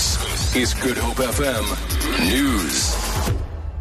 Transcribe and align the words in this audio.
This 0.00 0.56
is 0.56 0.72
Good 0.72 0.96
Hope 0.96 1.18
FM 1.18 2.30
News. 2.30 2.96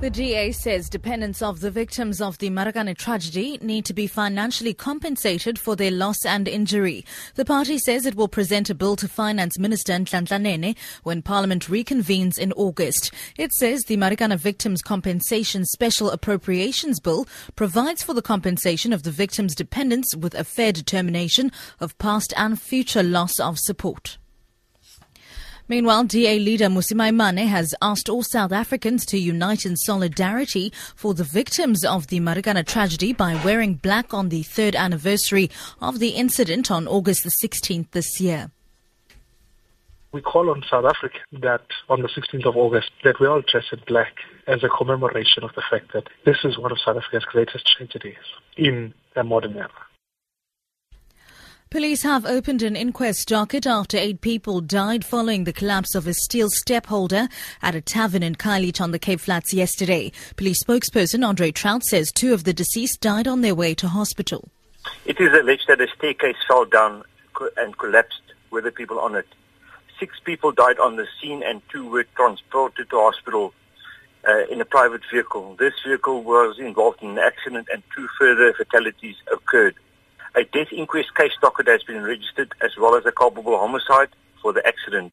The 0.02 0.10
DA 0.10 0.52
says 0.52 0.90
dependents 0.90 1.42
of 1.42 1.62
the 1.62 1.72
victims 1.72 2.20
of 2.20 2.38
the 2.40 2.50
Marikana 2.50 2.98
tragedy 2.98 3.58
need 3.62 3.86
to 3.86 3.94
be 3.94 4.06
financially 4.06 4.74
compensated 4.74 5.58
for 5.58 5.78
their 5.78 5.92
loss 5.92 6.26
and 6.26 6.46
injury. 6.46 7.06
The 7.36 7.46
party 7.46 7.78
says 7.78 8.06
it 8.06 8.16
will 8.16 8.28
present 8.28 8.70
a 8.70 8.76
bill 8.76 8.98
to 8.98 9.08
Finance 9.08 9.58
Minister 9.58 9.94
Nhlanhla 9.94 10.42
Nene 10.42 10.76
when 11.04 11.22
Parliament 11.22 11.68
reconvenes 11.68 12.38
in 12.38 12.52
August. 12.52 13.14
It 13.38 13.54
says 13.54 13.84
the 13.84 13.96
Marikana 13.96 14.38
Victims 14.38 14.82
Compensation 14.82 15.64
Special 15.64 16.10
Appropriations 16.10 17.00
Bill 17.00 17.26
provides 17.56 18.04
for 18.04 18.14
the 18.14 18.22
compensation 18.22 18.92
of 18.92 19.04
the 19.04 19.12
victims' 19.12 19.56
dependents 19.56 20.14
with 20.18 20.36
a 20.36 20.44
fair 20.44 20.74
determination 20.74 21.50
of 21.80 21.98
past 21.98 22.34
and 22.36 22.60
future 22.60 23.04
loss 23.04 23.40
of 23.40 23.58
support. 23.58 24.18
Meanwhile, 25.70 26.06
DA 26.06 26.40
leader 26.40 26.66
Mmusi 26.66 26.94
Maimane 26.94 27.46
has 27.46 27.76
asked 27.80 28.10
all 28.10 28.24
South 28.24 28.52
Africans 28.52 29.06
to 29.06 29.20
unite 29.20 29.68
in 29.68 29.78
solidarity 29.78 30.74
for 30.96 31.14
the 31.14 31.24
victims 31.24 31.86
of 31.86 32.08
the 32.08 32.20
Marikana 32.20 32.66
tragedy 32.66 33.14
by 33.14 33.36
wearing 33.46 33.76
black 33.76 34.12
on 34.12 34.30
the 34.30 34.42
third 34.42 34.76
anniversary 34.76 35.52
of 35.80 36.00
the 36.00 36.10
incident 36.10 36.72
on 36.72 36.88
August 36.88 37.24
the 37.24 37.48
16th 37.48 37.92
this 37.92 38.20
year. 38.20 38.50
We 40.12 40.22
call 40.22 40.50
on 40.50 40.64
South 40.68 40.86
Africa 40.86 41.20
that 41.34 41.68
on 41.88 42.02
the 42.02 42.08
16th 42.08 42.48
of 42.48 42.58
August 42.58 42.90
that 43.04 43.20
we 43.20 43.28
all 43.28 43.42
dress 43.42 43.66
in 43.72 43.80
black 43.86 44.16
as 44.48 44.64
a 44.64 44.70
commemoration 44.70 45.44
of 45.44 45.54
the 45.54 45.62
fact 45.70 45.94
that 45.94 46.08
this 46.26 46.38
is 46.44 46.58
one 46.58 46.72
of 46.72 46.80
South 46.84 46.98
Africa's 46.98 47.26
greatest 47.26 47.68
tragedies 47.78 48.16
in 48.58 48.96
a 49.16 49.24
modern 49.24 49.56
era. 49.56 49.70
Police 51.72 52.02
have 52.02 52.26
opened 52.26 52.64
an 52.64 52.76
inquest 52.76 53.28
docket 53.28 53.68
after 53.68 53.96
eight 53.96 54.22
people 54.22 54.60
died 54.60 55.06
following 55.06 55.44
the 55.44 55.54
collapse 55.54 55.94
of 55.94 56.08
a 56.08 56.16
steel 56.16 56.50
step 56.50 56.88
holder 56.88 57.28
at 57.62 57.76
a 57.76 57.82
tavern 57.82 58.24
in 58.24 58.34
Khayelitsha 58.34 58.82
on 58.82 58.90
the 58.90 58.98
Cape 58.98 59.20
Flats 59.20 59.54
yesterday. 59.54 60.12
Police 60.36 60.64
spokesperson 60.64 61.24
Andre 61.24 61.52
Traut 61.52 61.84
says 61.84 62.12
two 62.12 62.34
of 62.34 62.44
the 62.44 62.54
deceased 62.54 63.02
died 63.02 63.28
on 63.28 63.42
their 63.42 63.54
way 63.54 63.76
to 63.76 63.88
hospital. 63.88 64.50
It 65.06 65.22
is 65.22 65.32
alleged 65.32 65.66
that 65.68 65.80
a 65.80 65.88
staircase 65.96 66.38
fell 66.48 66.66
down 66.66 67.04
and 67.58 67.78
collapsed 67.78 68.34
with 68.50 68.64
the 68.64 68.72
people 68.72 69.00
on 69.00 69.14
it. 69.14 69.28
Six 70.00 70.20
people 70.26 70.52
died 70.52 70.80
on 70.80 70.96
the 70.96 71.06
scene 71.22 71.44
and 71.44 71.62
two 71.70 71.88
were 71.88 72.06
transported 72.16 72.90
to 72.90 72.96
hospital 72.96 73.54
uh, 74.28 74.48
in 74.48 74.60
a 74.60 74.66
private 74.66 75.02
vehicle. 75.14 75.56
This 75.60 75.76
vehicle 75.86 76.24
was 76.24 76.58
involved 76.58 77.04
in 77.04 77.10
an 77.10 77.20
accident 77.20 77.68
and 77.72 77.84
two 77.96 78.08
further 78.18 78.54
fatalities 78.54 79.18
occurred. 79.32 79.76
A 80.40 80.46
death 80.46 80.72
inquest 80.72 81.14
case 81.16 81.34
docket 81.42 81.68
has 81.68 81.84
been 81.84 82.02
registered 82.02 82.54
as 82.62 82.72
well 82.80 82.96
as 82.96 83.06
a 83.06 83.12
culpable 83.12 83.58
homicide 83.58 84.08
for 84.42 84.54
the 84.54 84.66
accident. 84.66 85.12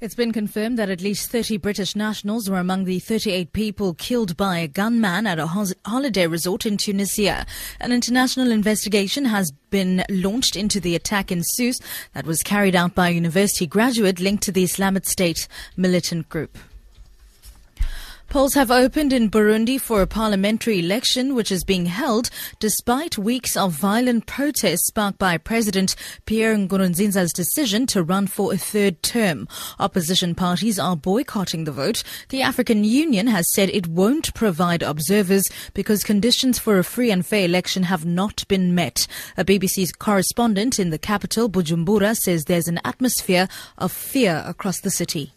It's 0.00 0.16
been 0.16 0.32
confirmed 0.32 0.76
that 0.80 0.90
at 0.90 1.00
least 1.00 1.30
30 1.30 1.58
British 1.58 1.94
nationals 1.94 2.50
were 2.50 2.58
among 2.58 2.82
the 2.82 2.98
38 2.98 3.52
people 3.52 3.94
killed 3.94 4.36
by 4.36 4.58
a 4.58 4.66
gunman 4.66 5.28
at 5.28 5.38
a 5.38 5.46
holiday 5.86 6.26
resort 6.26 6.66
in 6.66 6.78
Tunisia. 6.78 7.46
An 7.78 7.92
international 7.92 8.50
investigation 8.50 9.26
has 9.26 9.52
been 9.70 10.02
launched 10.10 10.56
into 10.56 10.80
the 10.80 10.96
attack 10.96 11.30
in 11.30 11.44
Sousse 11.44 11.78
that 12.12 12.26
was 12.26 12.42
carried 12.42 12.74
out 12.74 12.96
by 12.96 13.10
a 13.10 13.12
university 13.12 13.68
graduate 13.68 14.18
linked 14.18 14.42
to 14.42 14.50
the 14.50 14.64
Islamic 14.64 15.06
State 15.06 15.46
militant 15.76 16.28
group. 16.28 16.58
Polls 18.32 18.54
have 18.54 18.70
opened 18.70 19.12
in 19.12 19.30
Burundi 19.30 19.78
for 19.78 20.00
a 20.00 20.06
parliamentary 20.06 20.78
election 20.78 21.34
which 21.34 21.52
is 21.52 21.64
being 21.64 21.84
held 21.84 22.30
despite 22.60 23.18
weeks 23.18 23.58
of 23.58 23.72
violent 23.72 24.24
protests 24.24 24.86
sparked 24.86 25.18
by 25.18 25.36
President 25.36 25.94
Pierre 26.24 26.56
Nkurunziza's 26.56 27.34
decision 27.34 27.86
to 27.88 28.02
run 28.02 28.26
for 28.26 28.54
a 28.54 28.56
third 28.56 29.02
term. 29.02 29.46
Opposition 29.78 30.34
parties 30.34 30.78
are 30.78 30.96
boycotting 30.96 31.64
the 31.64 31.72
vote. 31.72 32.02
The 32.30 32.40
African 32.40 32.84
Union 32.84 33.26
has 33.26 33.52
said 33.52 33.68
it 33.68 33.86
won't 33.86 34.32
provide 34.32 34.82
observers 34.82 35.50
because 35.74 36.02
conditions 36.02 36.58
for 36.58 36.78
a 36.78 36.84
free 36.84 37.10
and 37.10 37.26
fair 37.26 37.44
election 37.44 37.82
have 37.82 38.06
not 38.06 38.48
been 38.48 38.74
met. 38.74 39.06
A 39.36 39.44
BBC 39.44 39.98
correspondent 39.98 40.78
in 40.78 40.88
the 40.88 40.98
capital, 40.98 41.50
Bujumbura, 41.50 42.16
says 42.16 42.46
there's 42.46 42.66
an 42.66 42.80
atmosphere 42.82 43.46
of 43.76 43.92
fear 43.92 44.42
across 44.46 44.80
the 44.80 44.90
city. 44.90 45.34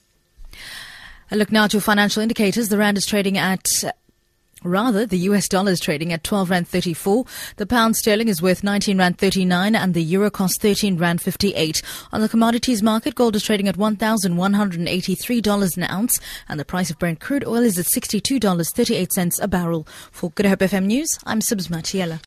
A 1.32 1.36
look 1.36 1.52
now 1.52 1.68
to 1.68 1.82
financial 1.82 2.22
indicators. 2.22 2.70
The 2.70 2.78
rand 2.78 2.98
is 2.98 3.06
trading 3.06 3.38
at 3.38 3.68
Rather, 4.66 5.06
the 5.06 5.20
US 5.30 5.48
dollar 5.48 5.74
is 5.74 5.80
trading 5.80 6.12
at 6.12 6.24
12 6.24 6.50
rand 6.50 6.68
34. 6.68 7.26
The 7.58 7.68
pound 7.68 7.96
sterling 7.96 8.30
is 8.30 8.42
worth 8.42 8.64
19 8.64 8.98
rand 8.98 9.20
39 9.20 9.76
and 9.76 9.94
the 9.94 10.02
euro 10.02 10.32
costs 10.32 10.58
13 10.58 10.98
rand 10.98 11.22
58. 11.22 11.84
On 12.12 12.22
the 12.22 12.30
commodities 12.30 12.82
market, 12.82 13.14
gold 13.14 13.36
is 13.36 13.44
trading 13.44 13.68
at 13.68 13.78
$1,183 13.78 15.78
an 15.78 15.84
ounce 15.84 16.20
and 16.50 16.60
the 16.60 16.66
price 16.66 16.90
of 16.90 16.98
Brent 16.98 17.20
crude 17.20 17.46
oil 17.46 17.58
is 17.58 17.78
at 17.78 17.86
$62.38 17.86 19.40
a 19.40 19.48
barrel. 19.48 19.88
For 20.12 20.32
Good 20.32 20.48
Hope 20.48 20.60
FM 20.60 20.86
News, 20.86 21.20
I'm 21.26 21.42
Sibs 21.42 21.68
Matiela. 21.68 22.20